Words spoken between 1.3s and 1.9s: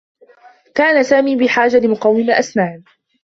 بحاجة